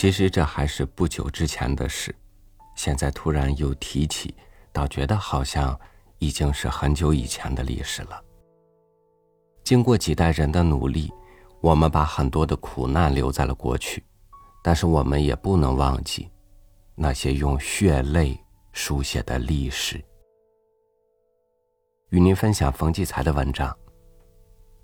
[0.00, 2.16] 其实这还是不久之前的事，
[2.74, 4.34] 现在突然又提起，
[4.72, 5.78] 倒觉得好像
[6.16, 8.18] 已经是很久以前的历史了。
[9.62, 11.12] 经过几代人的努力，
[11.60, 14.02] 我们把很多的苦难留在了过去，
[14.64, 16.30] 但是我们也不能忘记
[16.94, 20.02] 那些用血泪书写的历史。
[22.08, 23.68] 与您分享冯骥才的文章《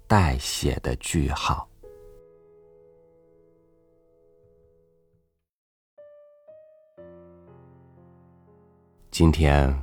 [0.06, 1.66] 待写的句号》。
[9.18, 9.74] 今天，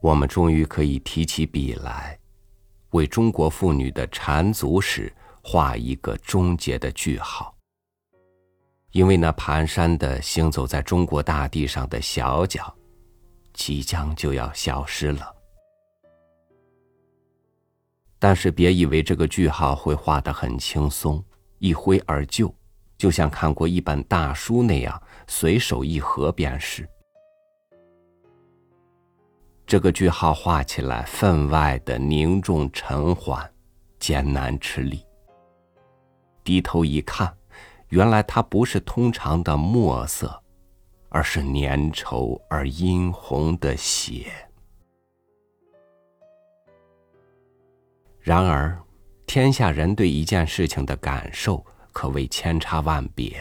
[0.00, 2.18] 我们终于可以提起笔来，
[2.92, 5.12] 为中国妇女的缠足史
[5.42, 7.54] 画一个终结的句号。
[8.92, 12.74] 因为那蹒跚的行走在中国大地上的小脚，
[13.52, 15.30] 即将就要消失了。
[18.18, 21.22] 但是，别以为这个句号会画得很轻松，
[21.58, 22.50] 一挥而就，
[22.96, 26.88] 就像看过一本大书那样，随手一合便是。
[29.68, 33.52] 这个句号画起来分外的凝重沉缓，
[33.98, 35.04] 艰难吃力。
[36.42, 37.30] 低头一看，
[37.90, 40.42] 原来它不是通常的墨色，
[41.10, 44.32] 而是粘稠而殷红的血。
[48.20, 48.74] 然而，
[49.26, 53.38] 天下人对一件事情的感受可谓千差万别。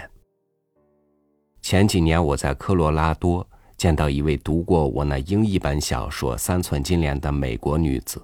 [1.62, 3.50] 前几年我在科罗拉多。
[3.78, 8.20] 见到一位读过我那英译本小说《三寸金莲》的美国女子，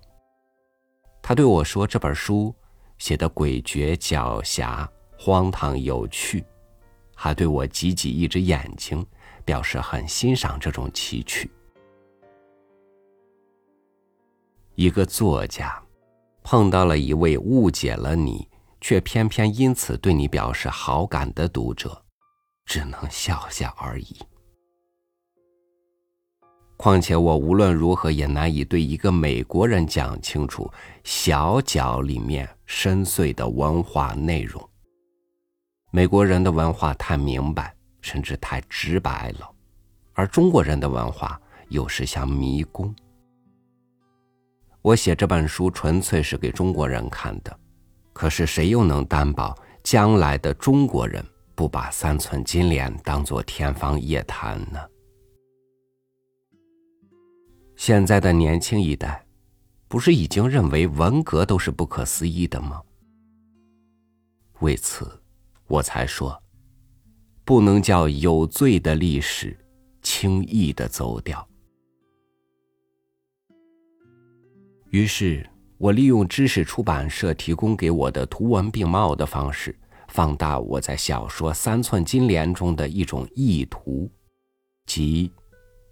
[1.22, 2.54] 她对我说：“这本书
[2.98, 4.88] 写的诡谲狡黠、
[5.18, 6.44] 荒唐有趣。”
[7.16, 9.06] 还对我挤挤一只眼睛，
[9.46, 11.50] 表示很欣赏这种奇趣。
[14.74, 15.82] 一个作家
[16.42, 18.50] 碰到了一位误解了你，
[18.82, 22.04] 却偏偏因此对你表示好感的读者，
[22.66, 24.18] 只能笑笑而已。
[26.84, 30.70] 况且我无论如何也难以对一个美国人讲清楚
[31.06, 34.62] 小脚里面深邃的文化内容。
[35.92, 39.50] 美国人的文化太明白，甚至太直白了，
[40.12, 41.40] 而中国人的文化
[41.70, 42.94] 又是像迷宫。
[44.82, 47.60] 我写这本书纯粹是给中国人看的，
[48.12, 54.82] 可是谁又能担保将来的中国人不把三寸金莲当作天方夜谭呢？
[57.76, 59.26] 现在的年轻一代，
[59.88, 62.82] 不是已经认为文革都是不可思议的吗？
[64.60, 65.22] 为此，
[65.68, 66.42] 我才说，
[67.44, 69.58] 不能叫有罪的历史
[70.02, 71.46] 轻易的走掉。
[74.92, 75.46] 于是
[75.78, 84.10] 我利用知识出版社提供给我的图文并茂的方式，放大我在小说《三寸金莲》中的一种意图，
[84.86, 85.32] 即。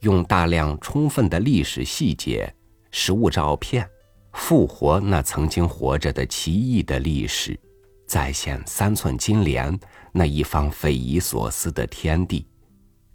[0.01, 2.51] 用大量充分的历史细节、
[2.91, 3.87] 实物照片，
[4.33, 7.59] 复活那曾经活着的奇异的历史，
[8.07, 9.79] 再现三寸金莲
[10.11, 12.47] 那一方匪夷所思的天地，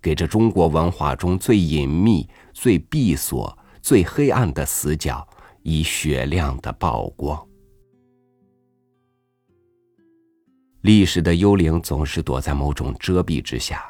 [0.00, 5.26] 给这中国文化中最隐秘、最闭锁、最黑暗的死角
[5.62, 7.44] 以雪亮的曝光。
[10.82, 13.84] 历史的幽灵总是躲在某种遮蔽之下，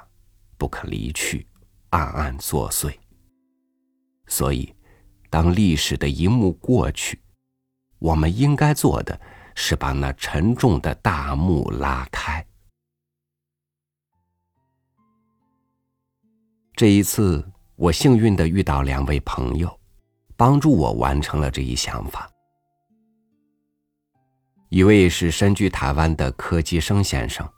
[0.56, 1.46] 不肯离去。
[1.96, 2.94] 暗暗作祟。
[4.26, 4.74] 所以，
[5.30, 7.18] 当历史的一幕过去，
[7.98, 9.18] 我们应该做的
[9.54, 12.46] 是把那沉重的大幕拉开。
[16.74, 17.42] 这一次，
[17.76, 19.80] 我幸运的遇到两位朋友，
[20.36, 22.30] 帮助我完成了这一想法。
[24.68, 27.48] 一位是身居台湾的柯基生先生，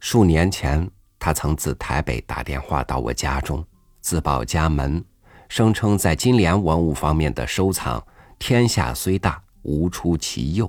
[0.00, 0.90] 数年前。
[1.24, 3.64] 他曾自台北打电话到我家中，
[4.00, 5.04] 自报家门，
[5.48, 8.04] 声称在金莲文物方面的收藏，
[8.40, 10.68] 天下虽大，无出其右。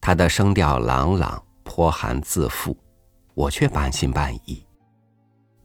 [0.00, 2.74] 他的声调朗朗，颇含自负，
[3.34, 4.64] 我却半信半疑。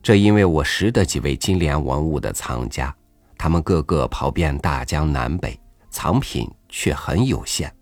[0.04, 2.94] 这因为我识得几位金莲文物的藏家，
[3.38, 5.57] 他们个个跑遍大江南北，
[5.89, 7.74] 藏品却很有限。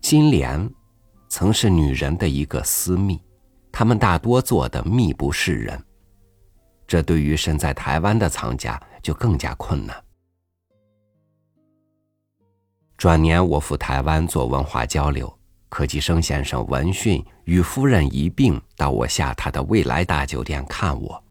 [0.00, 0.66] 金莲。
[1.30, 3.18] 曾是女人的一个私密，
[3.70, 5.80] 他们大多做的秘不示人，
[6.88, 10.04] 这对于身在台湾的藏家就更加困难。
[12.96, 15.32] 转年我赴台湾做文化交流，
[15.68, 21.24] 柯基生先生闻讯与夫人一并到我下榻的未来大酒店看我。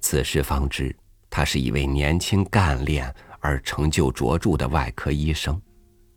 [0.00, 0.94] 此时方知，
[1.30, 5.58] 他是一位年轻干练而成就卓著的外科医生，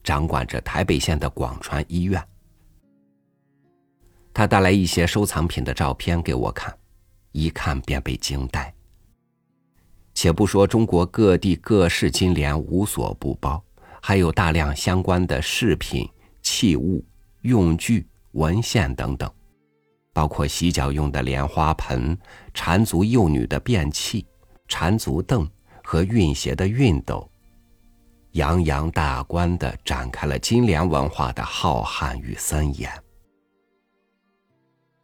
[0.03, 2.21] 掌管着台北县的广川医院。
[4.37, 6.71] 他带来一些收藏品的照片给我看，
[7.31, 8.71] 一看便被惊呆。
[10.13, 13.59] 且不说中国各地各式金莲无所不包，
[13.99, 16.07] 还有大量相关的饰品、
[16.43, 17.03] 器物、
[17.41, 19.27] 用具、文献等等，
[20.13, 22.15] 包括洗脚用的莲花盆、
[22.53, 24.23] 缠足幼女的便器、
[24.67, 25.49] 缠足凳
[25.83, 27.27] 和运鞋的熨斗，
[28.33, 32.87] 洋洋大观的展开了金莲文化的浩瀚与森严。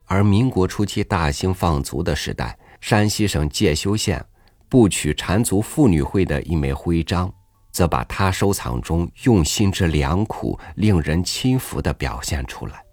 [0.06, 4.24] 而民国初期大兴放足的时代，山西省介休县
[4.70, 7.34] 不取缠足妇女会的一枚徽章，
[7.72, 12.84] 则把他收藏中用心之良苦、令人钦服的表现出来。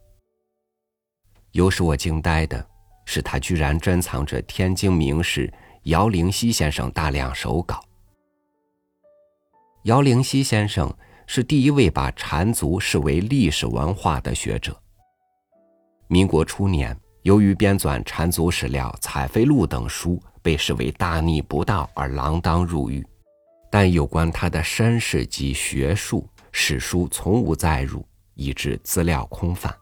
[1.53, 2.65] 有使我惊呆的
[3.05, 5.53] 是，他居然珍藏着天津名士
[5.85, 7.81] 姚灵溪先生大量手稿。
[9.85, 10.95] 姚灵溪先生
[11.27, 14.81] 是第一位把缠足视为历史文化的学者。
[16.11, 16.95] 民国初年。
[17.23, 23.07] 由于编纂缠足史料《采妃录》等书被视为大逆不道而锒铛入狱，
[23.71, 28.05] 但有关他的身世及学术史书从无载入，
[28.35, 29.73] 以致资料空泛。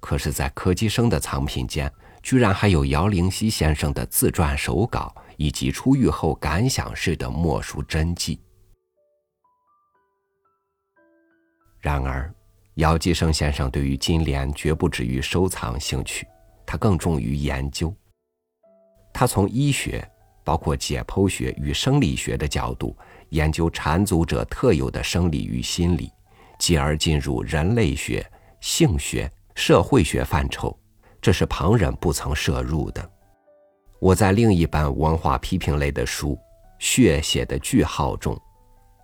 [0.00, 1.92] 可是，在柯基生的藏品间，
[2.22, 8.40] 居然还有姚灵溪先生的自传手稿以及出狱后感想式的墨书真迹。
[11.78, 12.34] 然而，
[12.78, 16.24] 姚继生先生对于金莲绝不止于收藏兴趣。
[16.64, 17.92] 他更重于研究。
[19.12, 20.08] 他从医学，
[20.44, 22.96] 包括解剖学与生理学的角度
[23.30, 26.12] 研究缠足者特有的生理与心理，
[26.56, 28.24] 继而进入人类学、
[28.60, 30.78] 性学、社会学范畴，
[31.20, 33.10] 这是旁人不曾涉入的。
[33.98, 36.34] 我在另一本文化批评类的书
[36.78, 38.40] 《血写的句号》中，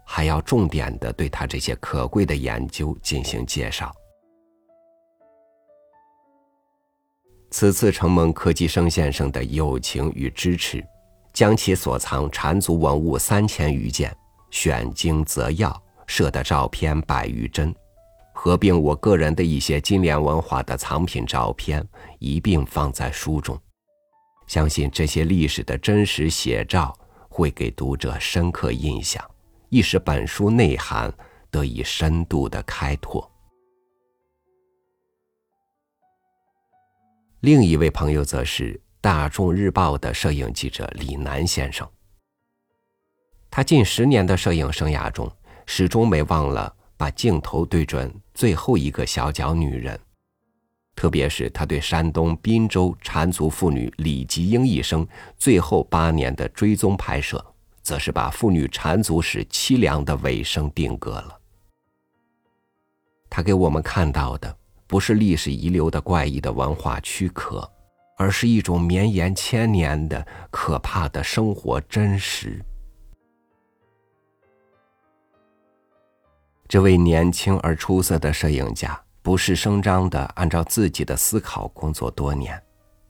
[0.04, 3.92] 还要重点的对他这些可贵的研究进行介绍。
[7.50, 10.84] 此次承蒙柯基生先生的友情与支持，
[11.32, 14.14] 将其所藏缠足文物三千余件
[14.50, 17.72] 选精择要，摄的照片百余帧，
[18.32, 21.86] 合并我个人的一些金莲文化的藏品照片
[22.18, 23.56] 一并放在书中。
[24.48, 26.92] 相信这些历史的真实写照
[27.28, 29.24] 会给读者深刻印象，
[29.74, 31.12] 亦使本书内涵
[31.50, 33.28] 得以深度的开拓。
[37.40, 41.84] 另一位朋友则是《大众日报》的摄影记者李楠先生。
[43.50, 45.28] 他近十年的摄影生涯中，
[45.66, 49.98] 始终没忘了把镜头对准最后一个小脚女人。
[50.94, 55.04] 特别是他对山东滨州缠足妇女李吉英一生
[55.36, 57.44] 最后八年的追踪拍摄，
[57.84, 61.38] 则是把妇女缠足史凄凉的尾声定格了。
[63.30, 64.56] 他给我们看到的。
[64.86, 67.68] 不是历史遗留的怪异的文化躯壳，
[68.18, 72.62] 而是一种绵延千年的可怕的生活真实。
[76.68, 82.62] 这位年轻而出色的摄影家不是声张的按照自己的思考工作多年，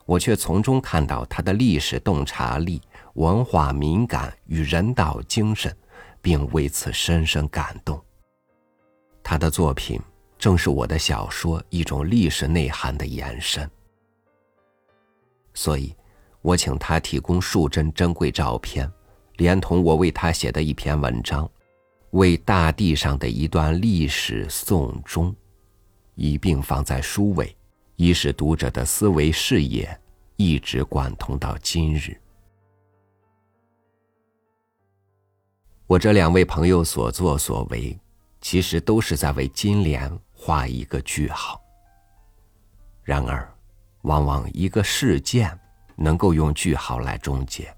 [0.06, 2.80] 我却从中看到他的历史洞察力、
[3.14, 5.76] 文化敏感与人道精神，
[6.22, 8.00] 并为此深深感动。
[9.22, 10.00] 他的作品。
[10.36, 13.70] 正是我的小说一种历史内涵的延伸，
[15.54, 15.94] 所以，
[16.42, 18.90] 我请他提供数帧珍贵照片，
[19.36, 21.48] 连同我为他写的一篇文章，
[22.10, 25.34] 为大地上的一段历史送终，
[26.14, 27.56] 一并放在书尾，
[27.96, 29.98] 以使读者的思维视野
[30.36, 32.14] 一直贯通到今日。
[35.86, 37.98] 我这两位朋友所作所为，
[38.40, 40.18] 其实都是在为金莲。
[40.36, 41.58] 画一个句号。
[43.02, 43.50] 然而，
[44.02, 45.58] 往往一个事件
[45.96, 47.74] 能够用句号来终结，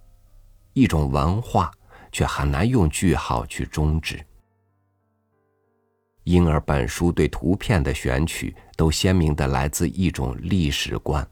[0.72, 1.70] 一种文化
[2.10, 4.20] 却很难用句号去终止。
[6.24, 11.24] 因而，本书对图片的选取都鲜明的来自一种历史观：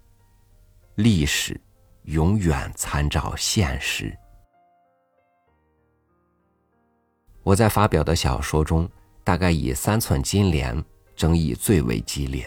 [0.94, 1.60] 历史
[2.04, 4.16] 永远参照现实。
[7.44, 8.88] 我在发表的小说中，
[9.22, 10.84] 大概以三寸金莲。
[11.16, 12.44] 争议最为激烈。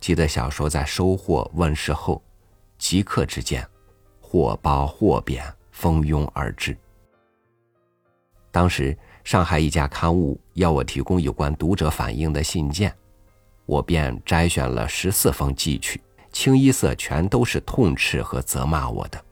[0.00, 2.20] 记得小说在收获问世后，
[2.76, 3.64] 即刻之间，
[4.20, 6.76] 或褒或贬，蜂拥而至。
[8.50, 12.92] 当时上海一家刊物要我提供有关读者反映的信件，
[13.64, 16.00] 我便摘选了十四封寄去，
[16.32, 19.24] 清一色全都是痛斥和责骂我的。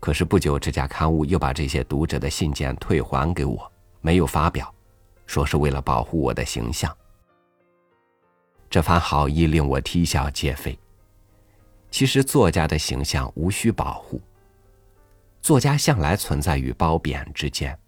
[0.00, 3.70] 可是不久，这家刊物又把这些读者的信件退还给我。
[4.00, 4.74] 没有发表，
[5.26, 6.90] 说是为了保护我的形象。
[8.70, 10.78] 这番好意令我啼笑皆非。
[11.90, 14.18] 其实作家的形象无需保护。
[15.42, 17.78] 作家向来存在于褒贬之间，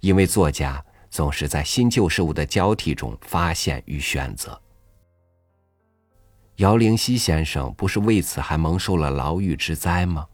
[0.00, 4.58] 因为作家总是在新旧事物的交替中发现与选择。
[6.56, 10.26] 姚灵溪先生不是为此还蒙受了牢狱之灾吗？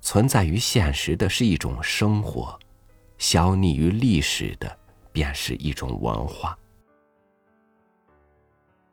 [0.00, 2.58] 存在于现实的是一种生活，
[3.18, 4.78] 消匿于历史的
[5.12, 6.56] 便是一种文化。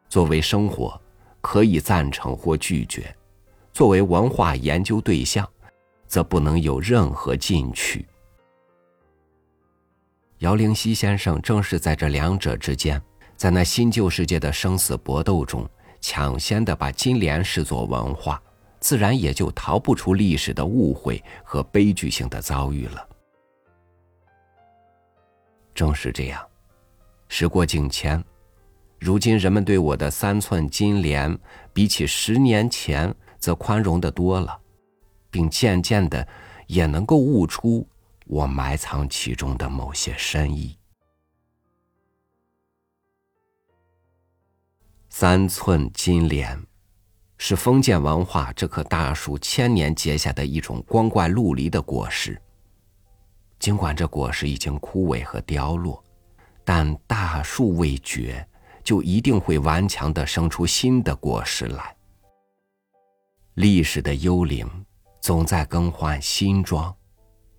[0.09, 0.99] 作为生活，
[1.41, 3.03] 可以赞成或拒绝；
[3.73, 5.47] 作为文化研究对象，
[6.07, 8.05] 则不能有任何进取。
[10.39, 13.01] 姚灵溪先生正是在这两者之间，
[13.35, 15.67] 在那新旧世界的生死搏斗中，
[16.01, 18.41] 抢先的把金莲视作文化。
[18.85, 23.09] 自然也就逃不出历史的误会和悲剧性的遭遇了。
[25.73, 26.47] 正是这样，
[27.27, 28.23] 时过境迁，
[28.99, 31.35] 如今人们对我的三寸金莲，
[31.73, 34.55] 比起十年前则宽容的多了，
[35.31, 36.27] 并渐渐的
[36.67, 37.87] 也能够悟出
[38.27, 40.77] 我埋藏其中的某些深意。
[45.09, 46.63] 三寸金莲。
[47.37, 52.41] 是封建文化这棵大树千年结下的一种光怪陆离的果实。
[53.59, 56.03] 尽管这果实已经枯萎和凋落，
[56.63, 58.45] 但大树未绝，
[58.83, 61.95] 就一定会顽强的生出新的果实来。
[63.55, 64.69] 历史的幽灵
[65.21, 66.93] 总在更换新装，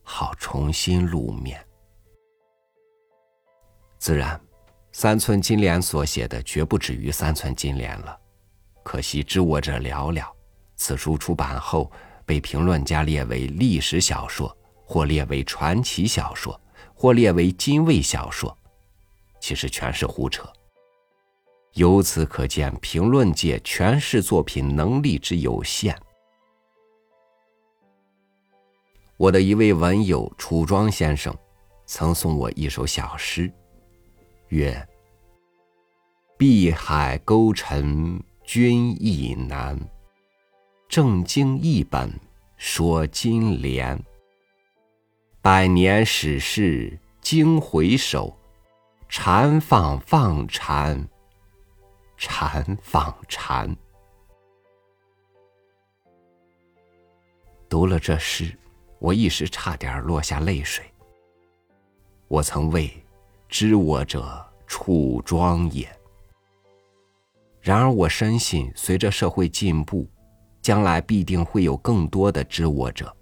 [0.02, 1.58] 好重新露面。
[3.98, 4.38] 自然，
[4.92, 8.20] 三寸金莲所写的绝不止于三寸金莲了。
[8.86, 10.24] 可惜知我者寥寥。
[10.76, 11.90] 此书出版后，
[12.24, 16.58] 被评论家列为历史小说，或列为传奇小说，
[16.94, 18.56] 或列为精卫小说，
[19.40, 20.48] 其实全是胡扯。
[21.72, 25.98] 由此可见，评论界诠释作品能力之有限。
[29.16, 31.36] 我的一位文友楚庄先生，
[31.86, 33.52] 曾送我一首小诗，
[34.50, 34.88] 曰
[36.38, 39.76] ：“碧海勾陈。”君亦难，
[40.88, 42.08] 正经一本
[42.56, 44.00] 说金莲。
[45.42, 48.32] 百年史事经回首，
[49.08, 51.08] 禅放放禅，
[52.16, 53.76] 禅放禅。
[57.68, 58.56] 读了这诗，
[59.00, 60.84] 我一时差点落下泪水。
[62.28, 62.88] 我曾谓
[63.50, 65.84] ：“知我者，楚庄也。”
[67.66, 70.08] 然而，我深信，随着社会进步，
[70.62, 73.12] 将来必定会有更多的知我者。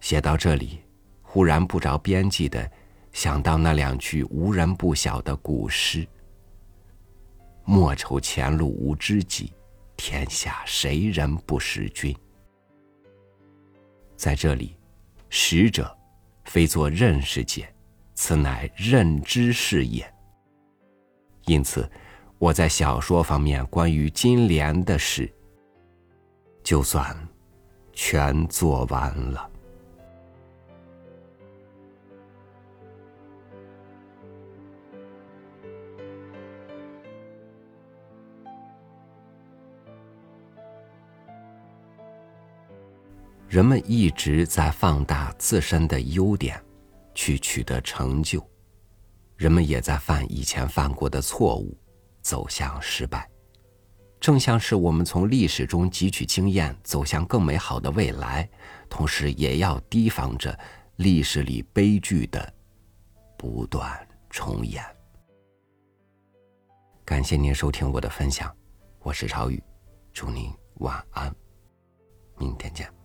[0.00, 0.80] 写到这里，
[1.22, 2.68] 忽然不着边际的
[3.12, 6.04] 想到那两句无人不晓的古诗
[7.64, 9.52] ：“莫愁前路无知己，
[9.96, 12.12] 天下谁人不识君。”
[14.18, 14.74] 在这里，
[15.30, 15.96] 识者
[16.46, 17.72] 非作认识界，
[18.16, 20.04] 此乃认知是也。
[21.46, 21.88] 因此。
[22.38, 25.28] 我在小说方面关于金莲的事，
[26.62, 27.16] 就算
[27.92, 29.50] 全做完了。
[43.48, 46.62] 人们一直在放大自身的优点，
[47.14, 48.40] 去取得成就；
[49.36, 51.76] 人们也在犯以前犯过的错误。
[52.28, 53.26] 走向失败，
[54.20, 58.46] 正像是我们从历史中汲取经验，走向更美好的未来，
[58.90, 60.54] 同时也要提防着
[60.96, 62.52] 历史里悲剧的
[63.38, 64.84] 不断重演。
[67.02, 68.54] 感谢您收听我的分享，
[68.98, 69.62] 我是朝宇，
[70.12, 71.34] 祝您晚安，
[72.36, 72.97] 明天见。